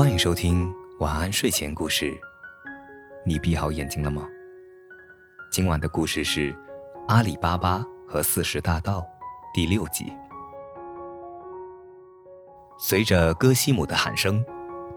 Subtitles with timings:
[0.00, 2.18] 欢迎收听晚安睡前故事。
[3.22, 4.26] 你闭好眼睛了吗？
[5.52, 6.50] 今晚的故事是
[7.06, 9.00] 《阿里巴巴和四十大盗》
[9.52, 10.10] 第六集。
[12.78, 14.42] 随着戈西姆的喊声，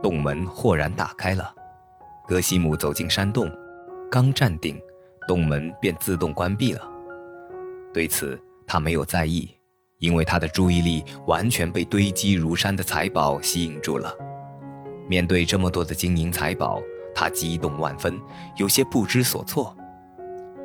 [0.00, 1.52] 洞门豁然打开了。
[2.28, 3.50] 戈西姆走进山洞，
[4.08, 4.80] 刚站定，
[5.26, 6.88] 洞门便自动关闭了。
[7.92, 9.52] 对此，他没有在意，
[9.98, 14.16] 因为他的注意力完全被堆积如山的财宝吸引住了。
[15.08, 16.80] 面对这么多的金银财宝，
[17.14, 18.18] 他激动万分，
[18.56, 19.76] 有些不知所措。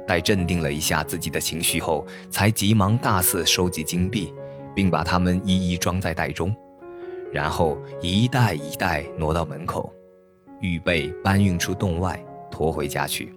[0.08, 4.34] 待镇定了一下自己的情绪后，才急忙大肆收集金币，
[4.73, 6.55] 并把它们一一装在袋中，
[7.31, 9.92] 然后一袋一袋挪到门口，
[10.62, 13.34] 预备搬运出洞外，驮回家去。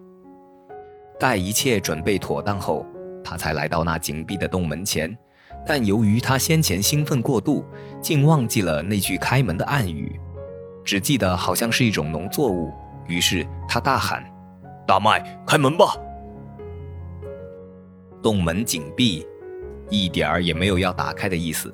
[1.18, 2.86] 待一切准备妥当后，
[3.24, 5.14] 他才来到那紧闭的洞门前，
[5.66, 7.64] 但由于他先前兴奋过度，
[8.00, 10.18] 竟忘记了那句开门的暗语，
[10.84, 12.72] 只记得好像是一种农作物。
[13.06, 14.24] 于是他大喊
[14.86, 15.96] ：“大麦，开门吧！”
[18.22, 19.26] 洞门紧闭，
[19.88, 21.72] 一点儿也没有要打开的意思。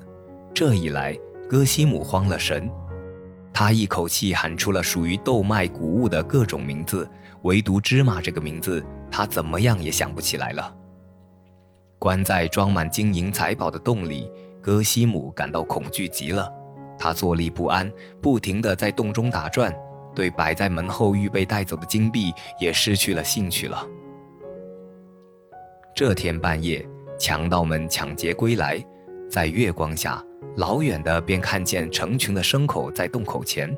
[0.53, 2.69] 这一来，戈西姆慌了神，
[3.53, 7.07] 他一口气喊出了属于豆麦谷物的各种名字，
[7.43, 10.73] 唯独芝麻这个名字，他怎么样也想不起来了。
[11.99, 16.51] 关在装满金银财宝的洞里，戈西姆感到恐惧极了，
[16.97, 19.73] 他坐立不安，不停地在洞中打转，
[20.15, 23.85] 对摆在门后预备带走的金币也失去了兴趣了。
[25.95, 26.87] 这天半夜，
[27.19, 28.83] 强盗们抢劫归来，
[29.29, 30.23] 在月光下，
[30.55, 33.75] 老远的便看见成群的牲口在洞口前。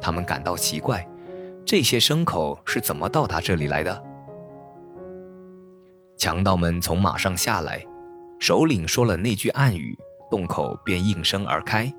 [0.00, 1.06] 他们感到奇怪，
[1.64, 4.04] 这些牲口是怎么到达这里来的？
[6.16, 7.84] 强盗们从马上下来，
[8.38, 9.96] 首领说了那句暗语，
[10.30, 11.92] 洞口便应声而开。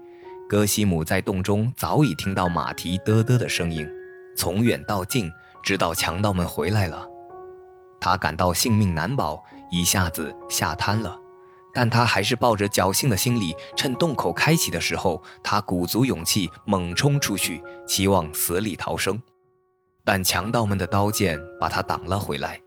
[0.49, 3.87] 戈西姆在洞中早已听到马蹄嘚嘚的声音，
[4.35, 7.07] 从远到近，知道强盗们回来了。
[8.01, 9.39] 他感到性命难保。
[9.71, 11.15] 一下子吓瘫了，
[11.71, 19.21] 但他还是抱着侥幸的心理，趁洞口开启的时候，他鼓足勇气猛冲出去，期望死里逃生。
[20.03, 22.59] 但强盗们的刀剑把他挡了回来。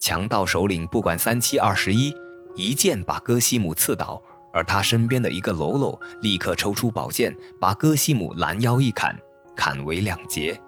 [0.00, 2.12] 强盗首领不管三七二十一，
[2.56, 4.20] 一剑把戈西姆刺倒，
[4.54, 9.14] 而他身边的一个喽啰立刻抽出宝剑，把戈西姆拦腰一砍，
[9.54, 10.58] 砍为两截，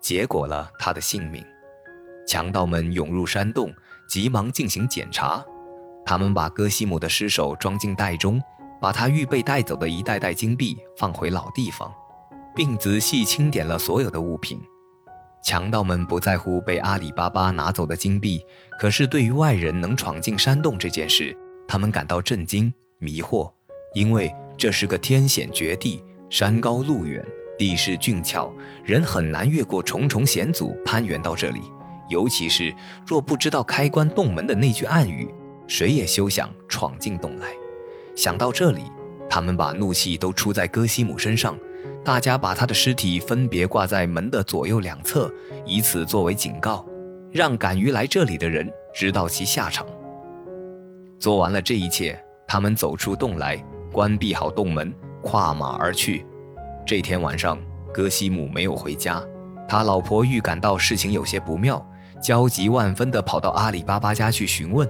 [0.00, 1.44] 结果了他的性命。
[2.26, 3.70] 强盗们涌入山洞。
[4.08, 5.42] 急忙进行检查，
[6.04, 8.42] 他们把戈西姆的尸首装进袋中，
[8.78, 11.90] 把他预备带走的一袋袋金币放回老地方，
[12.54, 14.60] 并仔细清点了所有的物品。
[15.42, 18.44] 强盗们不在乎被阿里巴巴拿走的金币，
[18.78, 21.34] 可是对于外人能闯进山洞这件事，
[21.66, 22.70] 他们感到震惊、
[23.02, 23.50] 迷惑，
[23.94, 27.22] 因为这是个天险绝地，山高路远，
[27.58, 28.50] 地势峻峭，
[28.84, 31.60] 人很难越过重重险阻攀援到这里。
[32.08, 32.72] 尤其是
[33.04, 35.28] 若不知道开关洞门的那句暗语，
[35.66, 37.48] 谁也休想闯进洞来。
[38.14, 38.82] 想到这里，
[39.28, 41.58] 他们把怒气都出在戈西姆身上。
[42.04, 45.32] 大家把他的尸体分别挂在门的左右两侧，
[45.64, 46.84] 以此作为警告，
[47.30, 49.86] 让敢于来这里的人知道其下场。
[51.20, 52.20] 做完了这一切，
[52.52, 53.56] 他们走出洞来，
[53.90, 56.26] 关闭好洞门，跨马而去。
[56.86, 57.58] 这天晚上，
[57.94, 59.24] 戈西姆没有回家，
[59.66, 61.82] 他老婆预感到事情有些不妙。
[62.22, 64.86] 焦急万分地跑到阿里巴巴家去询问：“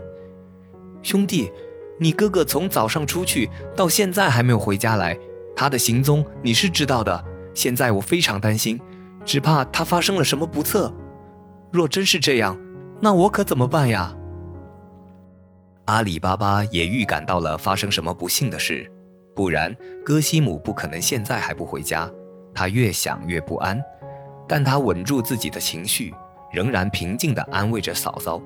[1.04, 1.52] 兄弟，
[2.00, 5.16] 你哥哥从早上出去到现在还没有回家来，
[5.54, 7.24] 他的行踪你是知道的。
[7.54, 8.80] 现在我非常担心，
[9.24, 10.92] 只怕他发生了什么不测。
[11.70, 12.58] 若真是这样，
[13.00, 14.12] 那我可怎么办呀？”
[15.87, 18.91] 阿里巴巴也预感到了发生什么不幸的事，
[19.34, 22.10] 不然戈西姆不可能现在还不回家。
[22.54, 23.82] 他越想越不安，
[24.47, 26.12] 但他稳住自己的情绪。
[26.53, 28.38] 仍然平静地安慰着嫂嫂。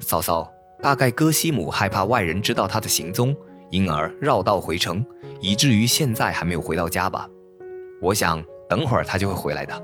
[0.00, 0.52] 嫂嫂，
[0.82, 3.32] 大概戈西姆害怕外人知道他的行踪，
[3.70, 5.06] 因而绕道回城，
[5.40, 7.28] 以至于现在还没有回到家吧？
[8.02, 9.80] 我想等会儿他就会回来的。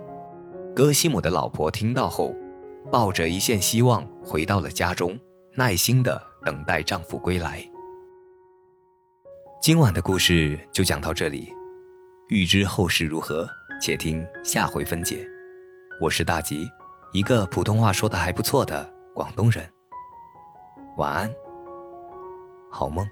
[0.74, 2.34] 戈西姆的老婆听到后，
[2.90, 5.16] 抱着一线希望回到了家中，
[5.54, 7.64] 耐心地等待丈夫归来。
[9.62, 11.50] 今晚的故事就讲到这里，
[12.28, 13.48] 欲知后事如何，
[13.80, 15.26] 且听下回分解。
[16.00, 16.68] 我是大吉。
[17.12, 19.64] 一个普通话说的还不错的广东人，
[20.98, 21.32] 晚安，
[22.70, 23.08] 好梦。